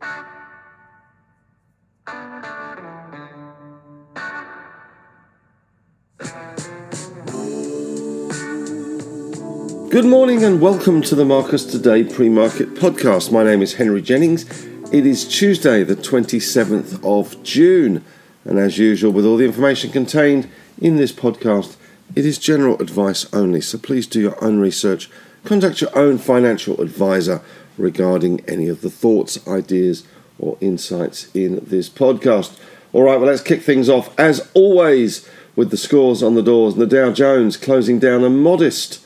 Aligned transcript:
Good 0.00 0.08
morning 10.04 10.44
and 10.44 10.60
welcome 10.60 11.02
to 11.02 11.14
the 11.14 11.24
Marcus 11.26 11.64
Today 11.64 12.04
pre 12.04 12.30
market 12.30 12.74
podcast. 12.74 13.30
My 13.30 13.44
name 13.44 13.60
is 13.60 13.74
Henry 13.74 14.00
Jennings. 14.00 14.44
It 14.92 15.04
is 15.04 15.28
Tuesday, 15.28 15.84
the 15.84 15.96
27th 15.96 17.04
of 17.04 17.42
June, 17.42 18.02
and 18.44 18.58
as 18.58 18.78
usual, 18.78 19.12
with 19.12 19.26
all 19.26 19.36
the 19.36 19.44
information 19.44 19.90
contained 19.90 20.48
in 20.80 20.96
this 20.96 21.12
podcast, 21.12 21.76
it 22.16 22.24
is 22.24 22.38
general 22.38 22.80
advice 22.80 23.26
only. 23.34 23.60
So 23.60 23.76
please 23.76 24.06
do 24.06 24.20
your 24.20 24.42
own 24.42 24.60
research, 24.60 25.10
contact 25.44 25.80
your 25.82 25.96
own 25.98 26.16
financial 26.18 26.80
advisor 26.80 27.42
regarding 27.80 28.40
any 28.48 28.68
of 28.68 28.82
the 28.82 28.90
thoughts, 28.90 29.46
ideas, 29.48 30.04
or 30.38 30.56
insights 30.60 31.34
in 31.34 31.64
this 31.64 31.88
podcast. 31.88 32.56
All 32.92 33.04
right, 33.04 33.18
well, 33.18 33.28
let's 33.28 33.42
kick 33.42 33.62
things 33.62 33.88
off 33.88 34.16
as 34.18 34.50
always 34.54 35.28
with 35.56 35.70
the 35.70 35.76
scores 35.76 36.22
on 36.22 36.34
the 36.34 36.42
doors. 36.42 36.74
And 36.74 36.82
the 36.82 36.86
Dow 36.86 37.10
Jones 37.12 37.56
closing 37.56 37.98
down 37.98 38.22
a 38.24 38.30
modest 38.30 39.04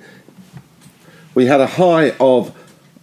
We 1.34 1.46
had 1.46 1.60
a 1.60 1.66
high 1.66 2.12
of 2.20 2.54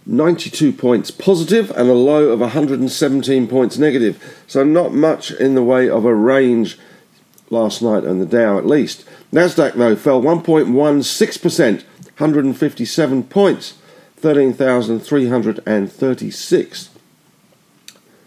92 0.06 0.72
points 0.72 1.10
positive 1.10 1.70
and 1.70 1.88
a 1.88 1.94
low 1.94 2.30
of 2.30 2.40
117 2.40 3.48
points 3.48 3.78
negative. 3.78 4.42
So 4.46 4.62
not 4.64 4.92
much 4.92 5.30
in 5.30 5.54
the 5.54 5.62
way 5.62 5.88
of 5.88 6.04
a 6.04 6.14
range 6.14 6.78
last 7.54 7.80
night 7.80 8.04
and 8.04 8.20
the 8.20 8.26
Dow 8.26 8.58
at 8.58 8.66
least. 8.66 9.06
Nasdaq 9.32 9.72
though 9.74 9.96
fell 9.96 10.20
1.16%, 10.20 11.84
157 12.18 13.22
points, 13.24 13.78
13,336. 14.16 16.90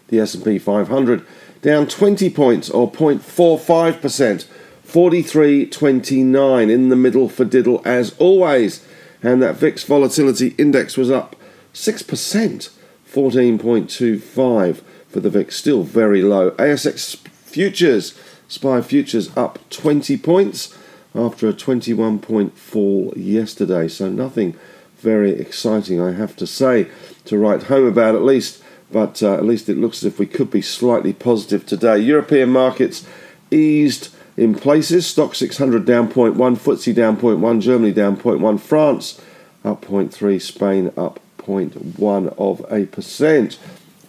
The 0.08 0.20
S&P 0.20 0.58
500 0.58 1.24
down 1.60 1.86
20 1.86 2.30
points 2.30 2.70
or 2.70 2.90
0.45%, 2.90 4.46
43.29 4.86 6.70
in 6.70 6.88
the 6.88 6.96
middle 6.96 7.28
for 7.28 7.44
diddle 7.44 7.82
as 7.84 8.16
always. 8.18 8.82
And 9.22 9.42
that 9.42 9.56
VIX 9.56 9.84
volatility 9.84 10.54
index 10.56 10.96
was 10.96 11.10
up 11.10 11.36
6%, 11.74 12.70
14.25 13.10 14.80
for 15.08 15.20
the 15.20 15.30
VIX, 15.30 15.56
still 15.56 15.82
very 15.82 16.22
low. 16.22 16.52
ASX 16.52 17.16
futures, 17.16 18.14
SPI 18.48 18.82
futures 18.82 19.36
up 19.36 19.58
20 19.70 20.16
points 20.18 20.76
after 21.14 21.48
a 21.48 21.52
21 21.52 22.18
point 22.18 22.56
fall 22.58 23.12
yesterday. 23.16 23.88
So 23.88 24.08
nothing 24.08 24.56
very 24.98 25.32
exciting, 25.32 26.00
I 26.00 26.12
have 26.12 26.34
to 26.36 26.46
say, 26.46 26.88
to 27.26 27.38
write 27.38 27.64
home 27.64 27.86
about 27.86 28.14
at 28.14 28.22
least 28.22 28.62
but 28.90 29.22
uh, 29.22 29.34
at 29.34 29.44
least 29.44 29.68
it 29.68 29.76
looks 29.76 29.98
as 29.98 30.04
if 30.04 30.18
we 30.18 30.26
could 30.26 30.50
be 30.50 30.62
slightly 30.62 31.12
positive 31.12 31.66
today. 31.66 31.98
European 31.98 32.50
markets 32.50 33.06
eased 33.50 34.08
in 34.36 34.54
places. 34.54 35.04
Stoxx 35.04 35.36
600 35.36 35.84
down 35.84 36.08
0.1, 36.10 36.34
FTSE 36.34 36.94
down 36.94 37.16
0.1, 37.16 37.60
Germany 37.60 37.92
down 37.92 38.16
0.1, 38.16 38.58
France 38.58 39.20
up 39.64 39.84
0.3, 39.84 40.40
Spain 40.40 40.92
up 40.96 41.20
0.1 41.38 42.34
of 42.38 42.64
a 42.72 42.86
percent. 42.86 43.58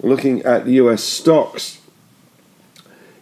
Looking 0.02 0.42
at 0.44 0.68
US 0.68 1.04
stocks, 1.04 1.82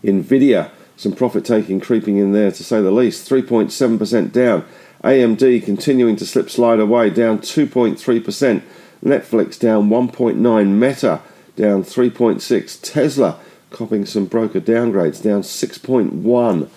Nvidia, 0.03 0.69
some 0.97 1.13
profit 1.13 1.45
taking 1.45 1.79
creeping 1.79 2.17
in 2.17 2.33
there 2.33 2.51
to 2.51 2.63
say 2.63 2.81
the 2.81 2.91
least, 2.91 3.29
3.7% 3.29 4.31
down. 4.31 4.65
AMD 5.03 5.63
continuing 5.63 6.15
to 6.17 6.25
slip 6.25 6.49
slide 6.49 6.79
away, 6.79 7.09
down 7.09 7.39
2.3%. 7.39 8.61
Netflix 9.03 9.59
down 9.59 9.89
1.9, 9.89 10.67
Meta 10.67 11.21
down 11.55 11.83
3.6. 11.83 12.79
Tesla 12.81 13.39
copying 13.69 14.05
some 14.05 14.25
broker 14.25 14.59
downgrades, 14.59 15.21
down 15.21 15.41
6.1. 15.41 16.69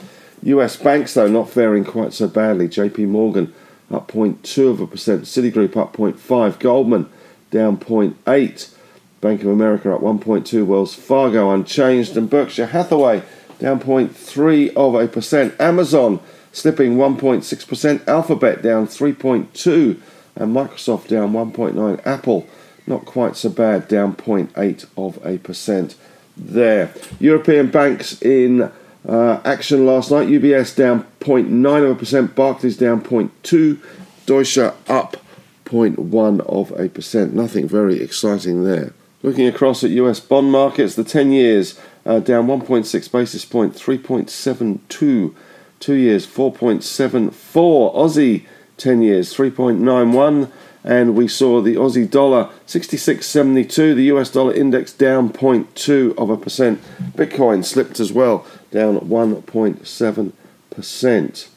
US 0.42 0.76
banks, 0.76 1.14
though, 1.14 1.28
not 1.28 1.50
faring 1.50 1.84
quite 1.84 2.12
so 2.12 2.28
badly. 2.28 2.68
JP 2.68 3.08
Morgan 3.08 3.52
up 3.90 4.10
0.2 4.12 4.70
of 4.70 4.80
a 4.80 4.86
percent. 4.86 5.22
Citigroup 5.22 5.76
up 5.76 5.96
0.5. 5.96 6.58
Goldman 6.58 7.08
down 7.50 7.76
0.8. 7.76 8.74
Bank 9.20 9.42
of 9.42 9.48
America 9.48 9.94
up 9.94 10.00
1.2. 10.00 10.64
Wells 10.64 10.94
Fargo 10.94 11.50
unchanged. 11.50 12.16
And 12.16 12.30
Berkshire 12.30 12.66
Hathaway 12.66 13.22
down 13.60 13.80
0.3 13.80 14.74
of 14.74 14.94
a 14.94 15.06
percent. 15.06 15.54
Amazon 15.60 16.20
slipping 16.52 16.96
1.6%. 16.96 18.06
Alphabet 18.08 18.62
down 18.62 18.86
3.2. 18.86 20.00
And 20.36 20.54
Microsoft 20.54 21.08
down 21.08 21.32
1.9. 21.32 22.06
Apple 22.06 22.46
not 22.86 23.06
quite 23.06 23.36
so 23.36 23.48
bad, 23.48 23.88
down 23.88 24.14
0.8 24.14 24.86
of 24.96 25.24
a 25.24 25.38
percent 25.38 25.96
there. 26.36 26.92
European 27.18 27.70
banks 27.70 28.20
in 28.20 28.70
uh, 29.08 29.40
action 29.44 29.86
last 29.86 30.10
night. 30.10 30.28
UBS 30.28 30.76
down 30.76 31.06
0.9 31.20 31.84
of 31.84 31.90
a 31.90 31.94
percent, 31.94 32.34
Barclays 32.34 32.76
down 32.76 33.00
0.2, 33.02 33.78
Deutsche 34.26 34.58
up 34.58 35.16
0.1 35.64 36.40
of 36.40 36.78
a 36.78 36.88
percent. 36.88 37.34
Nothing 37.34 37.68
very 37.68 38.02
exciting 38.02 38.64
there. 38.64 38.92
Looking 39.22 39.46
across 39.46 39.84
at 39.84 39.90
US 39.90 40.18
bond 40.18 40.50
markets, 40.50 40.94
the 40.94 41.04
10 41.04 41.32
years 41.32 41.78
uh, 42.06 42.20
down 42.20 42.46
1.6 42.46 43.12
basis 43.12 43.44
point, 43.44 43.74
3.72. 43.74 45.34
Two 45.80 45.94
years 45.94 46.26
4.74. 46.26 47.94
Aussie 47.94 48.46
10 48.76 49.02
years 49.02 49.34
3.91 49.34 50.50
and 50.82 51.14
we 51.14 51.28
saw 51.28 51.60
the 51.60 51.74
Aussie 51.74 52.10
dollar 52.10 52.48
66.72, 52.66 53.94
the 53.94 54.04
US 54.04 54.30
dollar 54.30 54.54
index 54.54 54.92
down 54.92 55.30
0.2 55.30 56.16
of 56.16 56.30
a 56.30 56.36
percent. 56.36 56.80
Bitcoin 57.14 57.64
slipped 57.64 58.00
as 58.00 58.12
well, 58.12 58.46
down 58.70 58.98
1.7%. 59.00 61.48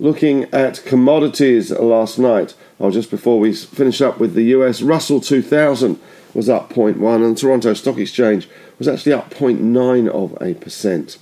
Looking 0.00 0.44
at 0.44 0.82
commodities 0.84 1.70
last 1.70 2.18
night, 2.18 2.54
or 2.78 2.90
just 2.90 3.10
before 3.10 3.38
we 3.38 3.54
finish 3.54 4.00
up 4.00 4.18
with 4.18 4.32
the 4.34 4.44
US, 4.44 4.80
Russell 4.82 5.20
2000 5.20 6.00
was 6.32 6.48
up 6.48 6.72
0.1 6.72 7.24
and 7.24 7.38
Toronto 7.38 7.74
Stock 7.74 7.98
Exchange 7.98 8.48
was 8.78 8.88
actually 8.88 9.12
up 9.12 9.30
0.9 9.30 10.08
of 10.08 10.36
a 10.40 10.54
percent. 10.54 11.18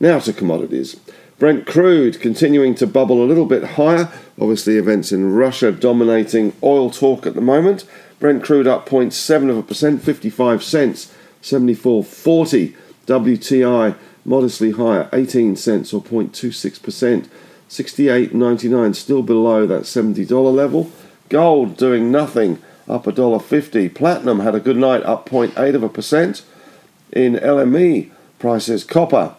Now 0.00 0.18
to 0.20 0.32
commodities. 0.32 0.96
Brent 1.38 1.66
crude 1.66 2.20
continuing 2.20 2.74
to 2.76 2.86
bubble 2.86 3.22
a 3.22 3.26
little 3.26 3.46
bit 3.46 3.64
higher. 3.64 4.10
Obviously, 4.40 4.76
events 4.76 5.12
in 5.12 5.34
Russia 5.34 5.72
dominating 5.72 6.52
oil 6.62 6.90
talk 6.90 7.26
at 7.26 7.34
the 7.34 7.40
moment. 7.40 7.84
Brent 8.20 8.44
crude 8.44 8.66
up 8.66 8.88
0.7 8.88 9.50
of 9.50 9.56
a 9.58 9.62
percent, 9.62 10.02
55 10.02 10.62
cents, 10.62 11.12
74.40. 11.42 12.74
WTI 13.06 13.96
modestly 14.24 14.70
higher, 14.72 15.08
18 15.12 15.56
cents 15.56 15.92
or 15.92 16.02
0.26 16.02 16.82
percent, 16.82 17.28
68.99, 17.68 18.94
still 18.94 19.22
below 19.22 19.66
that 19.66 19.82
$70 19.82 20.54
level. 20.54 20.90
Gold 21.28 21.76
doing 21.76 22.10
nothing, 22.10 22.62
up 22.88 23.04
$1.50. 23.04 23.94
Platinum 23.94 24.40
had 24.40 24.54
a 24.54 24.60
good 24.60 24.76
night, 24.76 25.02
up 25.02 25.28
0.8 25.28 25.74
of 25.74 25.82
a 25.82 25.88
percent. 25.88 26.42
In 27.12 27.34
LME 27.34 28.10
prices, 28.38 28.84
copper 28.84 29.34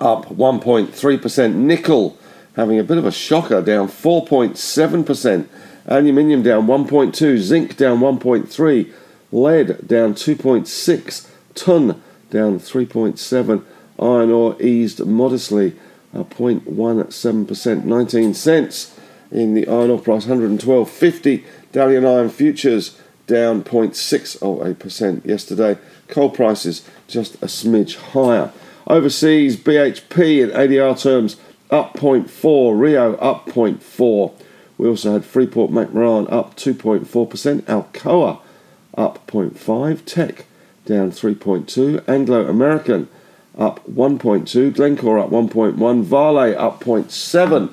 up 0.00 0.26
1.3%. 0.26 1.54
Nickel 1.54 2.18
having 2.56 2.78
a 2.78 2.84
bit 2.84 2.98
of 2.98 3.06
a 3.06 3.12
shocker, 3.12 3.62
down 3.62 3.88
4.7%. 3.88 5.48
Aluminium 5.86 6.42
down 6.42 6.66
1.2. 6.66 7.38
Zinc 7.38 7.76
down 7.76 8.00
1.3. 8.00 8.92
Lead 9.32 9.88
down 9.88 10.14
2.6, 10.14 11.28
tin 11.54 12.00
down 12.30 12.60
3.7. 12.60 13.64
Iron 13.98 14.30
ore 14.30 14.56
eased 14.62 15.04
modestly, 15.04 15.74
0.17%, 16.14 17.84
19 17.84 18.34
cents 18.34 18.98
in 19.32 19.54
the 19.54 19.66
iron 19.66 19.90
ore 19.90 19.98
price, 19.98 20.26
112.50. 20.26 21.44
Dalian 21.72 22.06
iron 22.06 22.28
futures 22.30 22.96
down 23.26 23.62
0.6 23.62 24.42
of 24.42 24.66
a 24.66 24.74
percent 24.74 25.24
yesterday. 25.24 25.78
Coal 26.08 26.30
prices 26.30 26.86
just 27.08 27.34
a 27.36 27.46
smidge 27.46 27.96
higher. 27.96 28.52
Overseas, 28.86 29.56
BHP 29.56 30.42
in 30.42 30.50
ADR 30.50 31.00
terms 31.00 31.36
up 31.70 31.94
0.4, 31.94 32.78
Rio 32.78 33.14
up 33.16 33.46
0.4. 33.46 34.32
We 34.76 34.88
also 34.88 35.12
had 35.12 35.24
Freeport 35.24 35.70
McMoRan 35.70 36.30
up 36.30 36.56
2.4%, 36.56 37.62
Alcoa 37.62 38.40
up 38.96 39.26
0.5, 39.26 40.04
Teck 40.04 40.46
down 40.84 41.10
3.2, 41.10 42.06
Anglo 42.08 42.46
American 42.46 43.08
up 43.56 43.84
1.2, 43.86 44.74
Glencore 44.74 45.18
up 45.18 45.30
1.1, 45.30 46.02
Vale 46.02 46.58
up 46.58 46.80
0.7, 46.82 47.72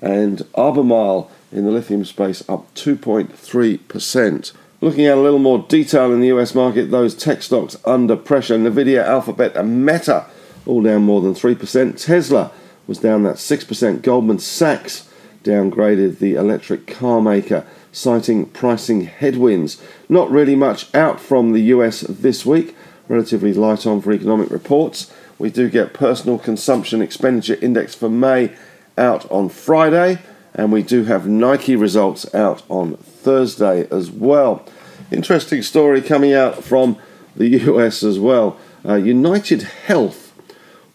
and 0.00 0.46
Albemarle 0.56 1.30
in 1.52 1.64
the 1.64 1.70
lithium 1.70 2.04
space 2.04 2.42
up 2.48 2.72
2.3%. 2.74 4.52
Looking 4.82 5.06
at 5.06 5.16
a 5.16 5.20
little 5.20 5.38
more 5.38 5.64
detail 5.68 6.12
in 6.12 6.20
the 6.20 6.28
US 6.28 6.54
market, 6.54 6.90
those 6.90 7.14
tech 7.14 7.42
stocks 7.42 7.76
under 7.84 8.14
pressure 8.14 8.58
Nvidia, 8.58 9.02
Alphabet, 9.02 9.56
and 9.56 9.86
Meta 9.86 10.26
all 10.66 10.82
down 10.82 11.02
more 11.02 11.22
than 11.22 11.32
3%. 11.32 12.04
Tesla 12.04 12.50
was 12.86 12.98
down 12.98 13.22
that 13.22 13.36
6%. 13.36 14.02
Goldman 14.02 14.38
Sachs 14.38 15.08
downgraded 15.44 16.18
the 16.18 16.34
electric 16.34 16.86
car 16.86 17.22
maker, 17.22 17.64
citing 17.90 18.46
pricing 18.46 19.02
headwinds. 19.02 19.80
Not 20.08 20.30
really 20.30 20.56
much 20.56 20.94
out 20.94 21.20
from 21.20 21.52
the 21.52 21.62
US 21.62 22.00
this 22.00 22.44
week, 22.44 22.76
relatively 23.08 23.54
light 23.54 23.86
on 23.86 24.02
for 24.02 24.12
economic 24.12 24.50
reports. 24.50 25.10
We 25.38 25.50
do 25.50 25.70
get 25.70 25.94
personal 25.94 26.38
consumption 26.38 27.00
expenditure 27.00 27.58
index 27.62 27.94
for 27.94 28.10
May 28.10 28.54
out 28.98 29.30
on 29.30 29.48
Friday, 29.48 30.18
and 30.56 30.72
we 30.72 30.82
do 30.82 31.04
have 31.04 31.28
Nike 31.28 31.76
results 31.76 32.34
out 32.34 32.62
on 32.68 32.96
Thursday 32.96 33.86
as 33.90 34.10
well. 34.10 34.66
Interesting 35.12 35.62
story 35.62 36.02
coming 36.02 36.32
out 36.32 36.64
from 36.64 36.96
the 37.36 37.46
US 37.72 38.02
as 38.02 38.18
well. 38.18 38.58
Uh, 38.84 38.94
UnitedHealth 38.94 40.30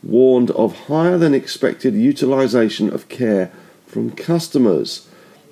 warned 0.04 0.50
of 0.52 0.88
higher 0.88 1.18
than 1.18 1.36
expected 1.36 1.94
utilization 1.94 2.92
of 2.92 3.08
care 3.08 3.52
from 3.86 4.12
customers. 4.12 5.08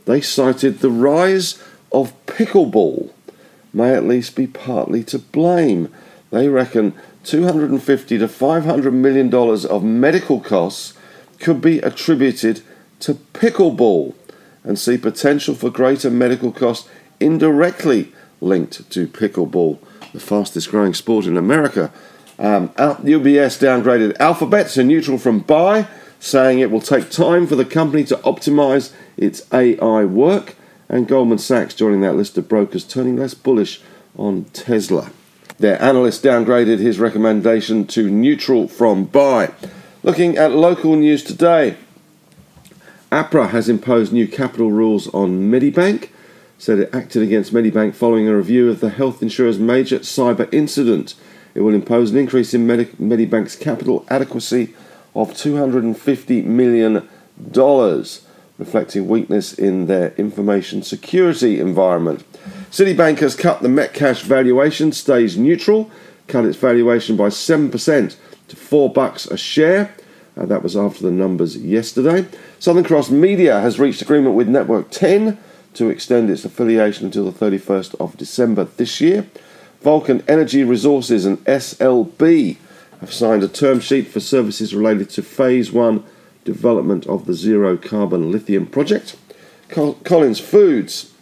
They 0.05 0.21
cited 0.21 0.79
the 0.79 0.89
rise 0.89 1.63
of 1.91 2.13
pickleball 2.25 3.11
may 3.73 3.93
at 3.93 4.05
least 4.05 4.35
be 4.35 4.47
partly 4.47 5.03
to 5.05 5.19
blame. 5.19 5.93
They 6.31 6.47
reckon 6.47 6.93
250 7.23 8.17
to 8.17 8.27
500 8.27 8.91
million 8.91 9.29
dollars 9.29 9.65
of 9.65 9.83
medical 9.83 10.39
costs 10.39 10.93
could 11.39 11.61
be 11.61 11.79
attributed 11.79 12.61
to 12.99 13.15
pickleball 13.33 14.13
and 14.63 14.77
see 14.77 14.97
potential 14.97 15.55
for 15.55 15.69
greater 15.69 16.09
medical 16.09 16.51
costs 16.51 16.89
indirectly 17.19 18.11
linked 18.41 18.89
to 18.91 19.07
pickleball, 19.07 19.79
the 20.13 20.19
fastest 20.19 20.69
growing 20.69 20.93
sport 20.93 21.25
in 21.25 21.37
America. 21.37 21.91
Um, 22.37 22.69
UBS 22.69 23.59
downgraded 23.59 24.17
Alphabet 24.19 24.69
to 24.69 24.83
neutral 24.83 25.17
from 25.17 25.39
buy, 25.39 25.87
saying 26.19 26.59
it 26.59 26.71
will 26.71 26.81
take 26.81 27.09
time 27.09 27.47
for 27.47 27.55
the 27.55 27.65
company 27.65 28.03
to 28.05 28.15
optimize 28.17 28.93
its 29.17 29.41
AI 29.53 30.05
work. 30.05 30.55
And 30.87 31.07
Goldman 31.07 31.37
Sachs 31.37 31.73
joining 31.73 32.01
that 32.01 32.15
list 32.15 32.37
of 32.37 32.47
brokers, 32.47 32.83
turning 32.83 33.17
less 33.17 33.33
bullish 33.33 33.81
on 34.17 34.45
Tesla. 34.45 35.11
Their 35.59 35.81
analyst 35.81 36.23
downgraded 36.23 36.79
his 36.79 36.99
recommendation 36.99 37.85
to 37.87 38.09
neutral 38.09 38.67
from 38.67 39.03
buy. 39.03 39.51
Looking 40.01 40.37
at 40.37 40.51
local 40.51 40.95
news 40.95 41.23
today, 41.23 41.75
APRA 43.11 43.49
has 43.49 43.67
imposed 43.67 44.13
new 44.13 44.27
capital 44.27 44.71
rules 44.71 45.07
on 45.15 45.49
Medibank. 45.49 46.09
Said 46.59 46.79
it 46.79 46.93
acted 46.93 47.23
against 47.23 47.53
Medibank 47.53 47.95
following 47.95 48.27
a 48.27 48.35
review 48.35 48.69
of 48.69 48.81
the 48.81 48.91
health 48.91 49.23
insurer's 49.23 49.57
major 49.57 49.99
cyber 49.99 50.51
incident. 50.53 51.15
It 51.55 51.61
will 51.61 51.73
impose 51.73 52.11
an 52.11 52.17
increase 52.17 52.53
in 52.53 52.67
Medi- 52.67 52.85
Medibank's 53.01 53.55
capital 53.55 54.05
adequacy 54.09 54.75
of 55.15 55.31
$250 55.31 56.45
million, 56.45 57.09
reflecting 58.59 59.07
weakness 59.07 59.53
in 59.53 59.87
their 59.87 60.13
information 60.15 60.83
security 60.83 61.59
environment. 61.59 62.23
Citibank 62.69 63.19
has 63.19 63.35
cut 63.35 63.63
the 63.63 63.69
Metcash 63.69 64.21
valuation, 64.21 64.91
stays 64.91 65.35
neutral, 65.35 65.89
cut 66.27 66.45
its 66.45 66.57
valuation 66.57 67.17
by 67.17 67.29
7% 67.29 68.15
to 68.49 68.55
4 68.55 68.93
bucks 68.93 69.25
a 69.25 69.37
share. 69.37 69.95
Uh, 70.37 70.45
that 70.45 70.63
was 70.63 70.77
after 70.77 71.03
the 71.03 71.11
numbers 71.11 71.57
yesterday. 71.57 72.25
Southern 72.59 72.83
Cross 72.83 73.09
Media 73.09 73.59
has 73.59 73.79
reached 73.79 74.01
agreement 74.01 74.35
with 74.35 74.47
Network 74.47 74.89
10 74.91 75.37
to 75.73 75.89
extend 75.89 76.29
its 76.29 76.45
affiliation 76.45 77.05
until 77.05 77.29
the 77.29 77.37
31st 77.37 77.95
of 77.99 78.17
December 78.17 78.65
this 78.77 79.01
year. 79.01 79.27
Vulcan 79.81 80.23
Energy 80.27 80.63
Resources 80.63 81.25
and 81.25 81.37
SLB 81.45 82.57
have 82.99 83.13
signed 83.13 83.43
a 83.43 83.47
term 83.47 83.79
sheet 83.79 84.07
for 84.07 84.19
services 84.19 84.75
related 84.75 85.09
to 85.11 85.21
Phase 85.21 85.71
1 85.71 86.03
development 86.43 87.05
of 87.07 87.25
the 87.25 87.33
zero 87.33 87.77
carbon 87.77 88.31
lithium 88.31 88.65
project. 88.65 89.15
Col- 89.69 89.93
Collins 90.03 90.39
Foods, 90.39 91.13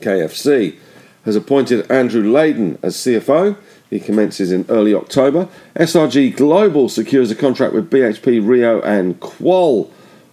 KFC, 0.00 0.76
has 1.24 1.34
appointed 1.34 1.90
Andrew 1.90 2.30
Leyden 2.30 2.78
as 2.82 2.96
CFO. 2.96 3.56
He 3.90 4.00
commences 4.00 4.50
in 4.50 4.66
early 4.68 4.94
October. 4.94 5.48
SRG 5.76 6.36
Global 6.36 6.88
secures 6.88 7.30
a 7.30 7.36
contract 7.36 7.74
with 7.74 7.90
BHP, 7.90 8.46
Rio, 8.46 8.80
and 8.82 9.20
Qual 9.20 9.90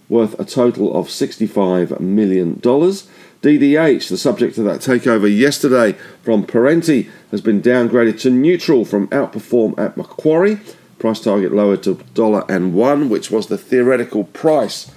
worth 0.10 0.38
a 0.40 0.46
total 0.46 0.96
of 0.96 1.08
$65 1.08 2.00
million. 2.00 2.56
DDH, 2.56 4.10
the 4.10 4.18
subject 4.18 4.58
of 4.58 4.66
that 4.66 4.82
takeover 4.82 5.36
yesterday 5.36 5.94
from 6.22 6.46
Perenti, 6.46 7.10
has 7.32 7.42
been 7.42 7.62
downgraded 7.62 8.20
to 8.22 8.30
neutral 8.30 8.86
from 8.86 9.08
outperform 9.08 9.78
at 9.80 9.98
Macquarie. 9.98 10.60
Price 11.00 11.22
target 11.22 11.52
lowered 11.52 11.82
to 11.84 11.96
dollar 12.14 12.46
and 12.48 12.76
one, 12.76 13.10
which 13.10 13.32
was 13.32 13.48
the 13.48 13.58
theoretical 13.58 14.26
price 14.26 14.92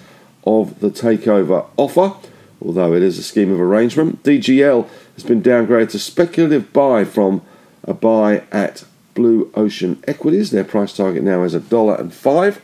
of 0.46 0.80
the 0.80 0.90
takeover 0.90 1.66
offer, 1.78 2.14
although 2.60 2.92
it 2.92 3.02
is 3.02 3.18
a 3.18 3.22
scheme 3.22 3.50
of 3.50 3.60
arrangement. 3.60 4.22
DGL 4.22 4.86
has 5.14 5.24
been 5.24 5.42
downgraded 5.42 5.90
to 5.90 5.98
speculative 5.98 6.72
buy 6.72 7.04
from 7.04 7.40
a 7.84 7.94
buy 7.94 8.42
at 8.50 8.84
Blue 9.14 9.50
Ocean 9.54 10.02
Equities. 10.06 10.50
Their 10.50 10.64
price 10.64 10.96
target 10.96 11.22
now 11.22 11.42
is 11.42 11.54
a 11.54 11.60
dollar 11.60 11.94
and 11.94 12.12
five. 12.12 12.60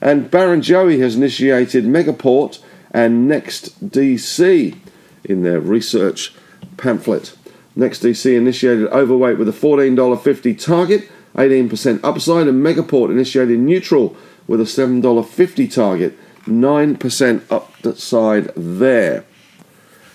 And 0.00 0.30
Barrenjoey 0.30 0.98
has 1.00 1.14
initiated 1.16 1.84
Megaport 1.84 2.58
and 2.90 3.30
NextDC 3.30 4.76
in 5.24 5.42
their 5.42 5.60
research 5.60 6.34
pamphlet. 6.76 7.34
NextDC 7.76 8.36
initiated 8.36 8.88
overweight 8.88 9.38
with 9.38 9.48
a 9.48 9.52
$14.50 9.52 10.60
target, 10.60 11.08
18% 11.36 12.00
upside, 12.02 12.48
and 12.48 12.62
Megaport 12.64 13.10
initiated 13.10 13.58
neutral 13.58 14.16
with 14.46 14.60
a 14.60 14.64
$7.50 14.64 15.72
target, 15.72 16.18
9% 16.44 17.42
upside 17.50 18.54
there. 18.54 19.24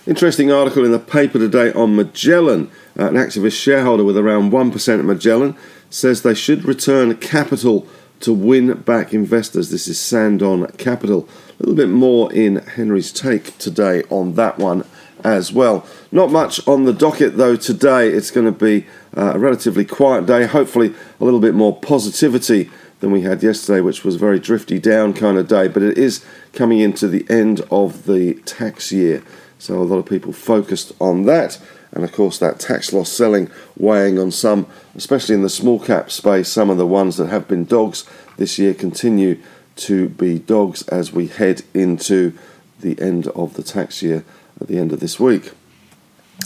Interesting 0.08 0.50
article 0.50 0.86
in 0.86 0.90
the 0.90 0.98
paper 0.98 1.38
today 1.38 1.70
on 1.74 1.94
Magellan. 1.94 2.70
Uh, 2.98 3.08
an 3.08 3.16
activist 3.16 3.60
shareholder 3.60 4.02
with 4.02 4.16
around 4.16 4.50
1% 4.50 4.98
of 4.98 5.04
Magellan 5.04 5.54
says 5.90 6.22
they 6.22 6.32
should 6.32 6.64
return 6.64 7.14
capital 7.16 7.86
to 8.20 8.32
win 8.32 8.72
back 8.72 9.12
investors. 9.12 9.68
This 9.68 9.86
is 9.86 10.00
Sandon 10.00 10.66
Capital. 10.78 11.28
A 11.50 11.62
little 11.62 11.74
bit 11.74 11.90
more 11.90 12.32
in 12.32 12.56
Henry's 12.56 13.12
take 13.12 13.58
today 13.58 14.02
on 14.08 14.34
that 14.36 14.56
one 14.56 14.86
as 15.22 15.52
well. 15.52 15.86
Not 16.10 16.30
much 16.30 16.66
on 16.66 16.84
the 16.84 16.94
docket 16.94 17.36
though 17.36 17.56
today. 17.56 18.08
It's 18.08 18.30
going 18.30 18.46
to 18.46 18.52
be 18.52 18.86
uh, 19.14 19.32
a 19.34 19.38
relatively 19.38 19.84
quiet 19.84 20.24
day, 20.24 20.46
hopefully, 20.46 20.94
a 21.20 21.24
little 21.26 21.38
bit 21.38 21.54
more 21.54 21.78
positivity 21.78 22.70
than 23.00 23.10
we 23.10 23.20
had 23.22 23.42
yesterday, 23.42 23.82
which 23.82 24.04
was 24.04 24.14
a 24.14 24.18
very 24.18 24.38
drifty 24.38 24.78
down 24.78 25.12
kind 25.12 25.36
of 25.36 25.48
day. 25.48 25.68
But 25.68 25.82
it 25.82 25.98
is 25.98 26.24
coming 26.54 26.78
into 26.78 27.08
the 27.08 27.26
end 27.28 27.60
of 27.70 28.06
the 28.06 28.34
tax 28.46 28.90
year, 28.90 29.22
so 29.58 29.80
a 29.80 29.84
lot 29.84 29.98
of 29.98 30.06
people 30.06 30.32
focused 30.32 30.92
on 31.00 31.24
that. 31.24 31.58
And 31.92 32.04
of 32.04 32.12
course, 32.12 32.38
that 32.38 32.60
tax 32.60 32.92
loss 32.92 33.10
selling 33.10 33.50
weighing 33.76 34.18
on 34.18 34.30
some, 34.30 34.66
especially 34.94 35.34
in 35.34 35.42
the 35.42 35.48
small 35.48 35.80
cap 35.80 36.10
space, 36.10 36.48
some 36.48 36.70
of 36.70 36.76
the 36.76 36.86
ones 36.86 37.16
that 37.16 37.28
have 37.28 37.48
been 37.48 37.64
dogs 37.64 38.04
this 38.36 38.58
year 38.58 38.74
continue 38.74 39.40
to 39.76 40.08
be 40.10 40.38
dogs 40.38 40.86
as 40.88 41.12
we 41.12 41.28
head 41.28 41.62
into 41.72 42.36
the 42.80 43.00
end 43.00 43.26
of 43.28 43.54
the 43.54 43.62
tax 43.62 44.02
year 44.02 44.24
at 44.60 44.68
the 44.68 44.78
end 44.78 44.92
of 44.92 45.00
this 45.00 45.18
week. 45.18 45.52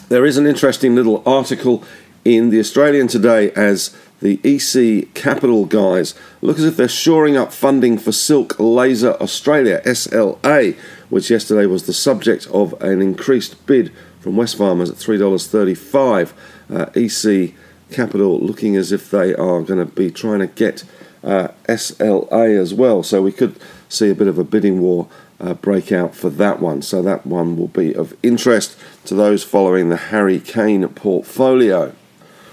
There 0.09 0.25
is 0.25 0.39
an 0.39 0.47
interesting 0.47 0.95
little 0.95 1.23
article 1.27 1.83
in 2.25 2.51
the 2.51 2.61
Australian 2.61 3.09
today 3.09 3.51
as 3.53 3.95
the 4.21 4.41
EC 4.45 5.13
Capital 5.15 5.67
guys 5.67 6.15
look 6.41 6.59
as 6.59 6.65
if 6.65 6.77
they're 6.77 6.89
shoring 6.89 7.37
up 7.37 7.53
funding 7.53 7.99
for 7.99 8.13
Silk 8.13 8.59
Laser 8.59 9.15
Australia, 9.21 9.83
SLA, 9.85 10.77
which 11.13 11.29
yesterday 11.29 11.67
was 11.67 11.83
the 11.83 11.93
subject 11.93 12.47
of 12.47 12.73
an 12.83 13.03
increased 13.03 13.67
bid 13.67 13.93
from 14.19 14.33
Wesfarmers 14.33 14.89
at 14.89 14.97
$3.35. 14.97 16.33
Uh, 16.71 16.87
EC 16.95 17.55
Capital 17.95 18.41
looking 18.41 18.77
as 18.77 18.93
if 18.93 19.11
they 19.11 19.35
are 19.35 19.61
going 19.61 19.79
to 19.79 19.85
be 19.85 20.11
trying 20.11 20.39
to 20.39 20.47
get 20.47 20.85
uh, 21.23 21.49
SLA 21.69 22.59
as 22.59 22.73
well. 22.73 23.03
So 23.03 23.21
we 23.21 23.31
could 23.31 23.61
see 23.91 24.09
a 24.09 24.15
bit 24.15 24.27
of 24.27 24.39
a 24.39 24.45
bidding 24.45 24.81
war 24.81 25.07
uh, 25.39 25.53
breakout 25.53 26.15
for 26.15 26.31
that 26.31 26.61
one. 26.61 26.81
So 26.81 27.03
that 27.03 27.27
one 27.27 27.59
will 27.59 27.69
be 27.69 27.95
of 27.95 28.17
interest 28.23 28.79
to 29.05 29.15
those 29.15 29.45
following 29.45 29.91
the 29.91 29.99
Harry 29.99 30.41
Kane 30.41 30.89
portfolio. 30.89 31.95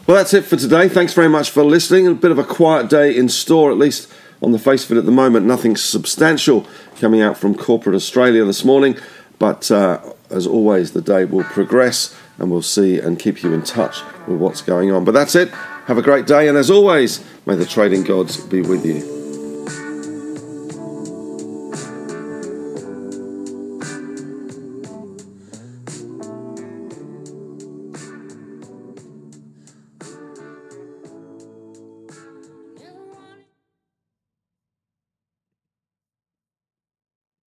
Well, 0.05 0.17
that's 0.17 0.33
it 0.33 0.43
for 0.43 0.57
today. 0.57 0.89
Thanks 0.89 1.13
very 1.13 1.29
much 1.29 1.49
for 1.49 1.63
listening. 1.63 2.07
A 2.07 2.13
bit 2.13 2.31
of 2.31 2.39
a 2.39 2.43
quiet 2.43 2.89
day 2.89 3.15
in 3.15 3.29
store, 3.29 3.71
at 3.71 3.77
least 3.77 4.11
on 4.41 4.51
the 4.51 4.59
face 4.59 4.85
of 4.85 4.91
it 4.91 4.99
at 4.99 5.05
the 5.05 5.11
moment. 5.11 5.45
Nothing 5.45 5.75
substantial 5.75 6.65
coming 6.99 7.21
out 7.21 7.37
from 7.37 7.55
corporate 7.55 7.95
Australia 7.95 8.43
this 8.45 8.63
morning. 8.63 8.97
But 9.37 9.71
uh, 9.71 10.01
as 10.29 10.45
always, 10.45 10.91
the 10.91 11.01
day 11.01 11.25
will 11.25 11.43
progress 11.43 12.15
and 12.37 12.51
we'll 12.51 12.61
see 12.61 12.99
and 12.99 13.19
keep 13.19 13.43
you 13.43 13.53
in 13.53 13.63
touch 13.63 14.01
with 14.27 14.39
what's 14.39 14.61
going 14.61 14.91
on. 14.91 15.05
But 15.05 15.13
that's 15.13 15.35
it. 15.35 15.49
Have 15.87 15.97
a 15.97 16.01
great 16.01 16.27
day. 16.27 16.47
And 16.47 16.57
as 16.57 16.69
always, 16.69 17.23
may 17.45 17.55
the 17.55 17.65
trading 17.65 18.03
gods 18.03 18.37
be 18.37 18.61
with 18.61 18.85
you. 18.85 19.18